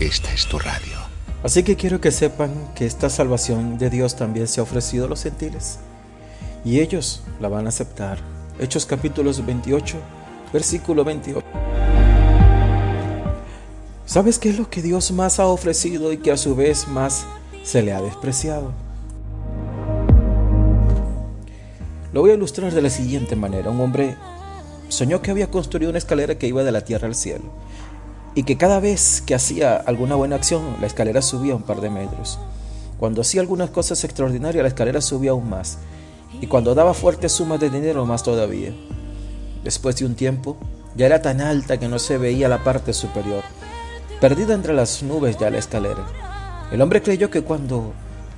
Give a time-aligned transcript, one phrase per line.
[0.00, 0.96] esta es tu radio.
[1.42, 5.08] Así que quiero que sepan que esta salvación de Dios también se ha ofrecido a
[5.08, 5.78] los gentiles.
[6.64, 8.18] Y ellos la van a aceptar.
[8.58, 9.96] Hechos capítulos 28,
[10.52, 11.46] versículo 28.
[14.06, 17.26] ¿Sabes qué es lo que Dios más ha ofrecido y que a su vez más
[17.62, 18.72] se le ha despreciado?
[22.12, 23.70] Lo voy a ilustrar de la siguiente manera.
[23.70, 24.16] Un hombre
[24.88, 27.44] soñó que había construido una escalera que iba de la tierra al cielo
[28.34, 31.90] y que cada vez que hacía alguna buena acción, la escalera subía un par de
[31.90, 32.38] metros.
[32.98, 35.78] Cuando hacía algunas cosas extraordinarias, la escalera subía aún más.
[36.40, 38.72] Y cuando daba fuertes sumas de dinero, más todavía.
[39.64, 40.56] Después de un tiempo,
[40.96, 43.42] ya era tan alta que no se veía la parte superior,
[44.20, 46.06] perdida entre las nubes ya la escalera.
[46.70, 47.92] El hombre creyó que cuando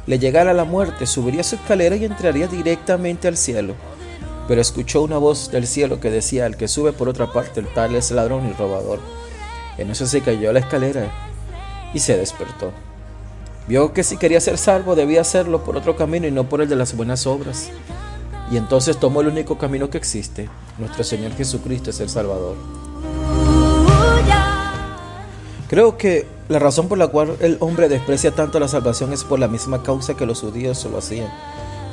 [0.07, 3.75] le llegara la muerte, subiría su escalera y entraría directamente al cielo.
[4.49, 7.73] Pero escuchó una voz del cielo que decía, el que sube por otra parte, el
[7.73, 9.01] tal es ladrón y robador.
[9.79, 11.11] En eso se cayó a la escalera
[11.95, 12.73] y se despertó.
[13.69, 16.69] Vio que si quería ser salvo debía hacerlo por otro camino y no por el
[16.69, 17.71] de las buenas obras.
[18.51, 20.49] Y entonces tomó el único camino que existe.
[20.79, 22.57] Nuestro Señor Jesucristo es el Salvador.
[25.69, 29.39] Creo que la razón por la cual el hombre desprecia tanto la salvación es por
[29.39, 31.33] la misma causa que los judíos lo hacían.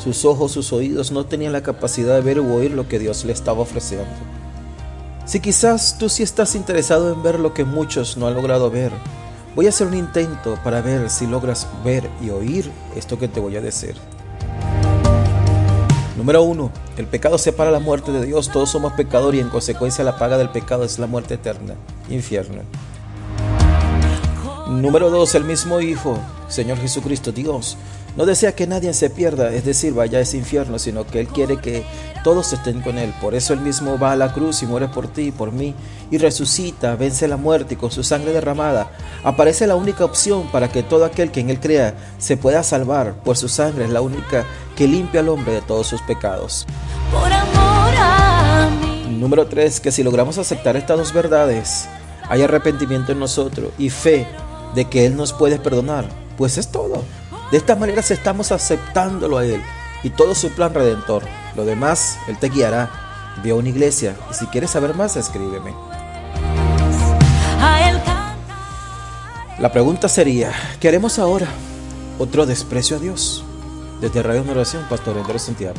[0.04, 3.24] Sus ojos, sus oídos no tenían la capacidad de ver u oír lo que Dios
[3.24, 4.08] le estaba ofreciendo.
[5.30, 8.92] Si quizás tú sí estás interesado en ver lo que muchos no han logrado ver,
[9.56, 13.40] voy a hacer un intento para ver si logras ver y oír esto que te
[13.40, 13.96] voy a decir.
[16.18, 16.72] Número 1.
[16.98, 18.50] El pecado separa la muerte de Dios.
[18.50, 21.76] Todos somos pecadores y en consecuencia la paga del pecado es la muerte eterna,
[22.10, 22.64] infierno.
[24.68, 25.36] Número 2.
[25.36, 27.78] El mismo Hijo, Señor Jesucristo, Dios,
[28.16, 31.28] no desea que nadie se pierda, es decir, vaya a ese infierno, sino que Él
[31.28, 31.84] quiere que
[32.24, 33.14] todos estén con Él.
[33.22, 35.76] Por eso Él mismo va a la cruz y muere por ti y por mí,
[36.12, 38.92] y resucita, vence la muerte y con su sangre derramada
[39.24, 43.16] aparece la única opción para que todo aquel que en Él crea se pueda salvar,
[43.24, 46.66] pues su sangre es la única que limpia al hombre de todos sus pecados.
[47.12, 49.18] Por amor a mí.
[49.18, 49.80] Número 3.
[49.80, 51.88] Que si logramos aceptar estas dos verdades,
[52.30, 54.28] hay arrepentimiento en nosotros y fe
[54.76, 57.04] de que Él nos puede perdonar, pues es todo.
[57.52, 59.62] De esta manera estamos aceptándolo a Él
[60.04, 61.24] y todo su plan redentor.
[61.56, 62.90] Lo demás, Él te guiará.
[63.44, 65.74] Ve a una iglesia y si quieres saber más, escríbeme.
[69.60, 71.48] La pregunta sería, ¿qué haremos ahora?
[72.18, 73.44] ¿Otro desprecio a Dios?
[74.00, 75.76] Desde Radio Oración, Pastor Andrés Santiago.